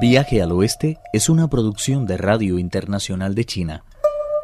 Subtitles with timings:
[0.00, 3.84] Viaje al Oeste es una producción de Radio Internacional de China,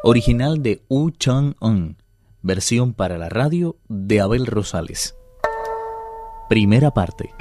[0.01, 1.97] original de Wu Chang-un,
[2.41, 5.15] versión para la radio de Abel Rosales.
[6.47, 7.33] Primera parte.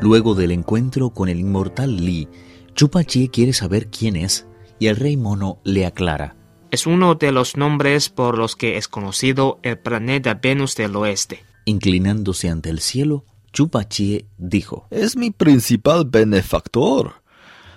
[0.00, 2.28] Luego del encuentro con el inmortal Li,
[2.74, 4.46] Chupa Chie quiere saber quién es
[4.78, 6.36] y el rey mono le aclara.
[6.70, 11.44] Es uno de los nombres por los que es conocido el planeta Venus del Oeste.
[11.64, 17.22] Inclinándose ante el cielo, Chupachie dijo, Es mi principal benefactor.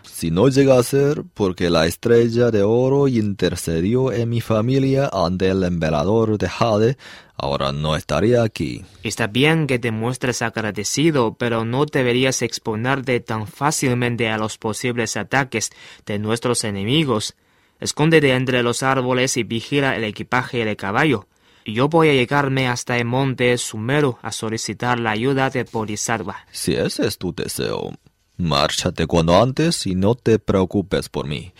[0.04, 5.50] Si no llega a ser porque la estrella de oro intercedió en mi familia ante
[5.50, 6.98] el emperador de Jade,
[7.36, 8.86] ahora no estaría aquí.
[9.04, 15.18] Está bien que te muestres agradecido, pero no deberías exponerte tan fácilmente a los posibles
[15.18, 15.72] ataques
[16.06, 17.36] de nuestros enemigos.
[17.82, 21.28] Escóndete entre los árboles y vigila el equipaje del caballo.
[21.68, 26.45] Yo voy a llegarme hasta el monte Sumeru a solicitar la ayuda de Bodhisattva.
[26.52, 27.92] Si ese es tu deseo,
[28.38, 31.54] márchate cuando antes y no te preocupes por mí.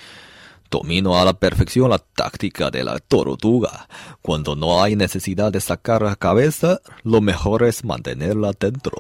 [0.69, 3.88] Domino a la perfección la táctica de la tortuga.
[4.21, 8.97] Cuando no hay necesidad de sacar la cabeza, lo mejor es mantenerla dentro.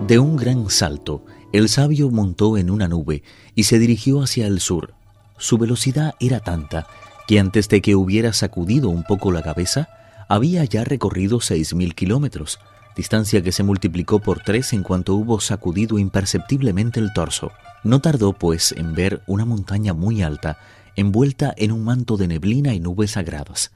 [0.00, 3.22] De un gran salto, el sabio montó en una nube
[3.54, 4.95] y se dirigió hacia el sur.
[5.38, 6.86] Su velocidad era tanta
[7.26, 9.88] que antes de que hubiera sacudido un poco la cabeza,
[10.28, 12.58] había ya recorrido seis mil kilómetros,
[12.96, 17.52] distancia que se multiplicó por tres en cuanto hubo sacudido imperceptiblemente el torso.
[17.84, 20.58] No tardó, pues, en ver una montaña muy alta,
[20.96, 23.72] envuelta en un manto de neblina y nubes sagradas.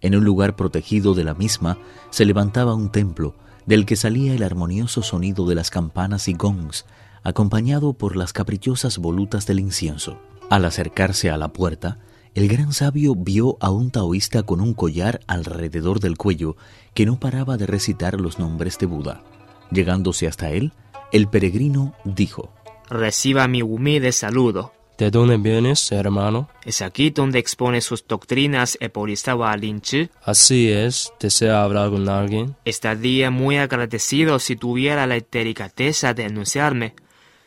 [0.00, 1.78] En un lugar protegido de la misma
[2.10, 6.86] se levantaba un templo, del que salía el armonioso sonido de las campanas y gongs,
[7.22, 10.18] acompañado por las caprichosas volutas del incienso.
[10.52, 11.96] Al acercarse a la puerta,
[12.34, 16.58] el gran sabio vio a un taoísta con un collar alrededor del cuello
[16.92, 19.24] que no paraba de recitar los nombres de Buda.
[19.70, 20.74] Llegándose hasta él,
[21.10, 22.52] el peregrino dijo,
[22.90, 24.74] Reciba mi humilde saludo.
[24.98, 26.50] ¿De dónde vienes, hermano?
[26.66, 30.10] ¿Es aquí donde expone sus doctrinas el Bodhisattva Chi?
[30.22, 31.14] Así es.
[31.18, 32.56] ¿Desea hablar con alguien?
[32.66, 36.94] Estaría muy agradecido si tuviera la delicadeza de anunciarme.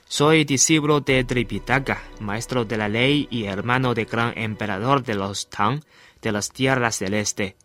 [0.07, 5.49] Soy discípulo de Tripitaka, maestro de la ley y hermano del gran emperador de los
[5.49, 5.81] Tang
[6.21, 7.55] de las tierras del este.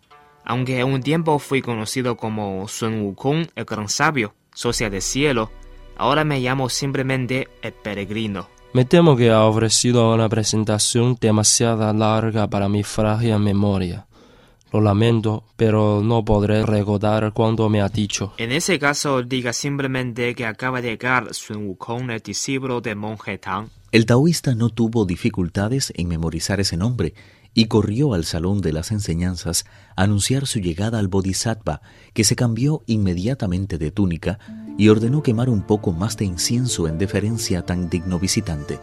[0.44, 5.50] Aunque un tiempo fui conocido como Sun Wukong, el gran sabio, socia del cielo,
[5.96, 8.48] ahora me llamo simplemente el peregrino.
[8.72, 14.06] Me temo que ha ofrecido una presentación demasiado larga para mi frágil memoria.
[14.72, 18.32] Lo lamento, pero no podré recordar cuánto me ha dicho.
[18.36, 23.38] En ese caso, diga simplemente que acaba de llegar Sun Wukong, el discípulo de monje
[23.38, 23.68] Tang.
[23.90, 27.14] El taoísta no tuvo dificultades en memorizar ese nombre
[27.52, 29.64] y corrió al salón de las enseñanzas
[29.96, 31.82] a anunciar su llegada al Bodhisattva,
[32.14, 34.38] que se cambió inmediatamente de túnica
[34.78, 38.78] y ordenó quemar un poco más de incienso en deferencia a tan digno visitante.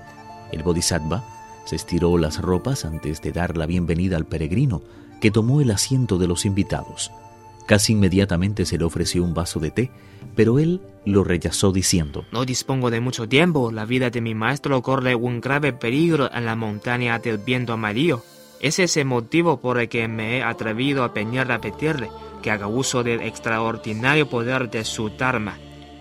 [0.51, 1.23] El Bodhisattva
[1.65, 4.83] se estiró las ropas antes de dar la bienvenida al peregrino,
[5.19, 7.11] que tomó el asiento de los invitados.
[7.65, 9.91] Casi inmediatamente se le ofreció un vaso de té,
[10.35, 14.81] pero él lo rechazó diciendo, No dispongo de mucho tiempo, la vida de mi maestro
[14.81, 18.23] corre un grave peligro en la montaña del viento amarillo.
[18.59, 22.09] Es el motivo por el que me he atrevido a peñar a pedirle
[22.41, 25.57] que haga uso del extraordinario poder de su Dharma,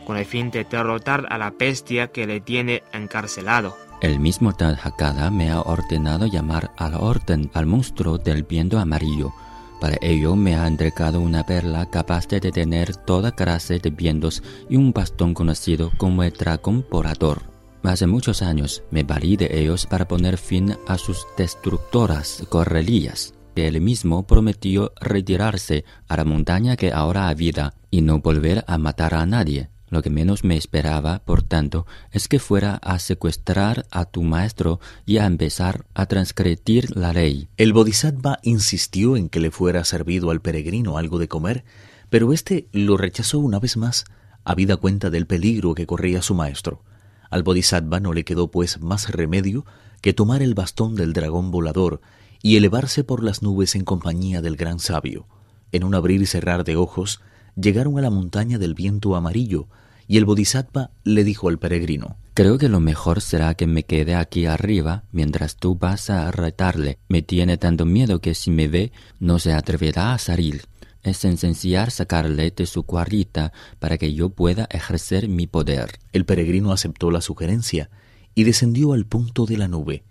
[0.06, 3.76] con el fin de derrotar a la bestia que le tiene encarcelado.
[4.00, 9.32] El mismo Hakada me ha ordenado llamar al orden al monstruo del viento amarillo.
[9.80, 14.76] Para ello me ha entregado una perla capaz de detener toda clase de vientos y
[14.76, 17.42] un bastón conocido como el dragón porador.
[17.82, 23.32] Hace muchos años me valí de ellos para poner fin a sus destructoras correlías.
[23.54, 29.14] Él mismo prometió retirarse a la montaña que ahora habita y no volver a matar
[29.14, 29.70] a nadie.
[29.88, 34.80] Lo que menos me esperaba, por tanto, es que fuera a secuestrar a tu maestro
[35.04, 37.48] y a empezar a transgredir la ley.
[37.56, 41.64] El Bodhisattva insistió en que le fuera servido al peregrino algo de comer,
[42.10, 44.04] pero éste lo rechazó una vez más,
[44.44, 46.82] habida cuenta del peligro que corría su maestro.
[47.30, 49.64] Al Bodhisattva no le quedó pues más remedio
[50.00, 52.00] que tomar el bastón del dragón volador
[52.42, 55.26] y elevarse por las nubes en compañía del gran sabio.
[55.72, 57.20] En un abrir y cerrar de ojos,
[57.56, 59.68] llegaron a la montaña del viento amarillo,
[60.08, 64.14] y el Bodhisattva le dijo al peregrino, Creo que lo mejor será que me quede
[64.14, 66.98] aquí arriba mientras tú vas a retarle.
[67.08, 70.66] Me tiene tanto miedo que si me ve no se atreverá a salir.
[71.02, 75.98] Es esencial sacarle de su cuarita para que yo pueda ejercer mi poder.
[76.12, 77.88] El peregrino aceptó la sugerencia
[78.34, 80.04] y descendió al punto de la nube.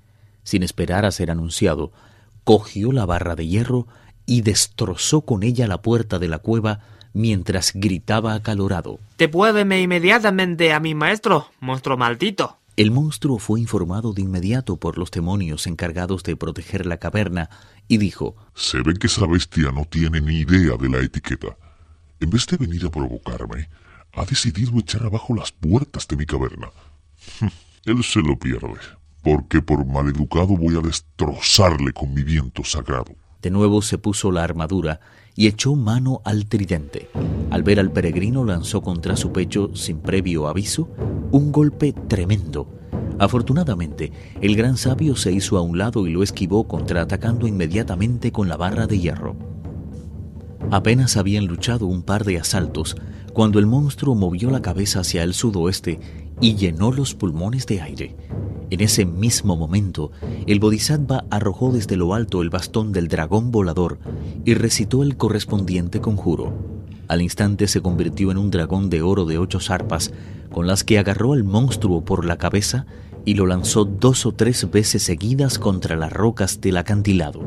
[0.44, 1.92] Sin esperar a ser anunciado,
[2.44, 3.88] cogió la barra de hierro
[4.25, 6.80] y destrozó con ella la puerta de la cueva
[7.16, 9.00] mientras gritaba acalorado.
[9.18, 12.58] Devuélveme inmediatamente a mi maestro, monstruo maldito.
[12.76, 17.50] El monstruo fue informado de inmediato por los demonios encargados de proteger la caverna
[17.88, 21.58] y dijo Se ve que esa bestia no tiene ni idea de la etiqueta.
[22.20, 23.70] En vez de venir a provocarme,
[24.14, 26.70] ha decidido echar abajo las puertas de mi caverna.
[27.86, 28.80] Él se lo pierde,
[29.24, 33.16] porque por maleducado voy a destrozarle con mi viento sagrado.
[33.45, 35.01] De nuevo se puso la armadura
[35.36, 37.12] y echó mano al tridente.
[37.51, 40.89] Al ver al peregrino lanzó contra su pecho, sin previo aviso,
[41.30, 42.68] un golpe tremendo.
[43.19, 44.12] Afortunadamente,
[44.42, 48.57] el gran sabio se hizo a un lado y lo esquivó contraatacando inmediatamente con la
[48.57, 49.36] barra de hierro.
[50.71, 52.95] Apenas habían luchado un par de asaltos
[53.31, 56.00] cuando el monstruo movió la cabeza hacia el sudoeste
[56.42, 58.15] y llenó los pulmones de aire.
[58.72, 60.12] En ese mismo momento,
[60.48, 64.00] el Bodhisattva arrojó desde lo alto el bastón del dragón volador
[64.44, 66.54] y recitó el correspondiente conjuro.
[67.08, 70.12] Al instante se convirtió en un dragón de oro de ocho zarpas,
[70.52, 72.86] con las que agarró al monstruo por la cabeza
[73.26, 77.42] y lo lanzó dos o tres veces seguidas contra las rocas del acantilado.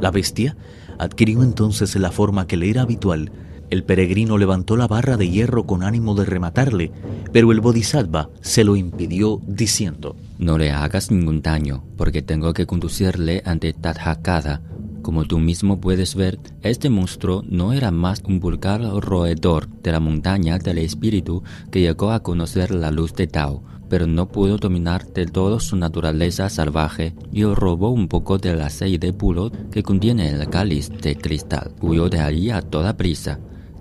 [0.00, 0.56] La bestia
[0.98, 3.32] adquirió entonces la forma que le era habitual.
[3.70, 6.92] El peregrino levantó la barra de hierro con ánimo de rematarle,
[7.32, 12.64] pero el bodhisattva se lo impidió diciendo, No le hagas ningún daño, porque tengo que
[12.64, 14.62] conducirle ante Tathagata.
[15.02, 20.00] Como tú mismo puedes ver, este monstruo no era más un vulgar roedor de la
[20.00, 25.04] montaña del espíritu que llegó a conocer la luz de Tao, pero no pudo dominar
[25.08, 30.48] del todo su naturaleza salvaje y robó un poco del aceite puro que contiene el
[30.48, 31.74] cáliz de cristal.
[31.82, 33.40] Huyó de allí a toda prisa.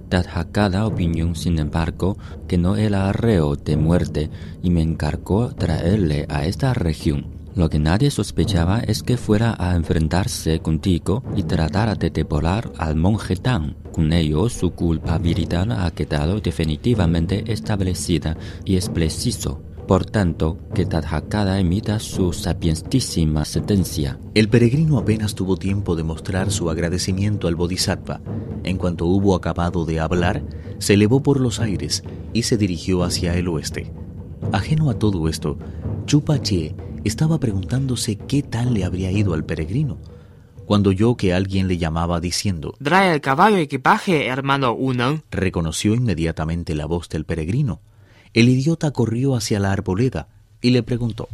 [0.09, 2.17] Tathagata opinión, sin embargo,
[2.47, 4.29] que no era reo de muerte
[4.63, 7.39] y me encargó traerle a esta región.
[7.55, 12.95] Lo que nadie sospechaba es que fuera a enfrentarse contigo y tratara de devorar al
[12.95, 13.35] monje.
[13.91, 21.59] Con ello, su culpabilidad ha quedado definitivamente establecida y es preciso por tanto, que Tathagata
[21.59, 24.19] emita su sapientísima sentencia.
[24.35, 28.21] El peregrino apenas tuvo tiempo de mostrar su agradecimiento al Bodhisattva.
[28.63, 30.43] En cuanto hubo acabado de hablar,
[30.77, 32.03] se elevó por los aires
[32.33, 33.91] y se dirigió hacia el oeste.
[34.51, 35.57] Ajeno a todo esto,
[36.05, 39.97] Chupa Chie estaba preguntándose qué tal le habría ido al peregrino,
[40.67, 45.23] cuando oyó que alguien le llamaba diciendo Trae el caballo equipaje, hermano Unang.
[45.31, 47.81] Reconoció inmediatamente la voz del peregrino.
[48.33, 50.27] El idiota corrió hacia la arboleda
[50.61, 51.27] y le preguntó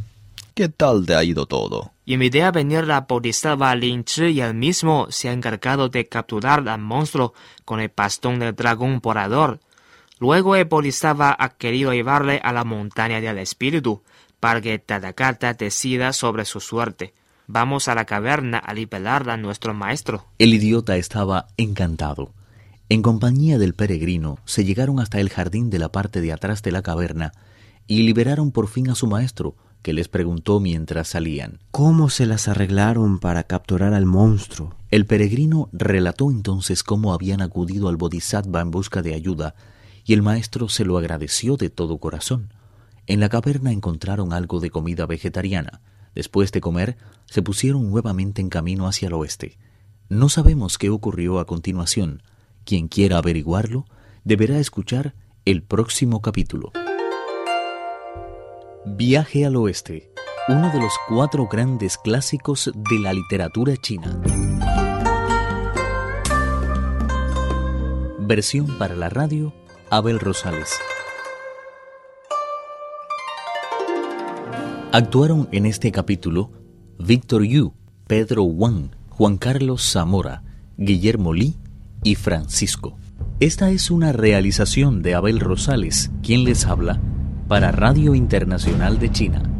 [0.53, 1.91] ¿Qué tal te ha ido todo?
[2.05, 6.67] Invité a venir la Bodhisattva Lin Chi y él mismo se ha encargado de capturar
[6.69, 7.33] al monstruo
[7.65, 9.59] con el bastón del dragón volador.
[10.19, 14.01] Luego el Bodhisattva ha querido llevarle a la montaña del espíritu
[14.39, 17.13] para que Tathagata decida sobre su suerte.
[17.47, 20.25] Vamos a la caverna a liberar a nuestro maestro.
[20.39, 22.31] El idiota estaba encantado.
[22.87, 26.71] En compañía del peregrino se llegaron hasta el jardín de la parte de atrás de
[26.71, 27.31] la caverna
[27.87, 31.59] y liberaron por fin a su maestro, que les preguntó mientras salían.
[31.71, 34.75] ¿Cómo se las arreglaron para capturar al monstruo?
[34.91, 39.55] El peregrino relató entonces cómo habían acudido al Bodhisattva en busca de ayuda,
[40.05, 42.53] y el maestro se lo agradeció de todo corazón.
[43.07, 45.81] En la caverna encontraron algo de comida vegetariana.
[46.13, 49.57] Después de comer, se pusieron nuevamente en camino hacia el oeste.
[50.07, 52.21] No sabemos qué ocurrió a continuación,
[52.65, 53.85] quien quiera averiguarlo
[54.23, 55.13] deberá escuchar
[55.45, 56.71] el próximo capítulo.
[58.85, 60.11] Viaje al Oeste,
[60.47, 64.19] uno de los cuatro grandes clásicos de la literatura china.
[68.19, 69.53] Versión para la radio,
[69.91, 70.73] Abel Rosales.
[74.91, 76.51] Actuaron en este capítulo
[76.97, 77.73] Víctor Yu,
[78.07, 80.41] Pedro Wang, Juan Carlos Zamora,
[80.77, 81.55] Guillermo Lee
[82.05, 82.97] y Francisco.
[83.41, 87.01] Esta es una realización de Abel Rosales, quien les habla,
[87.49, 89.54] para Radio Internacional de China.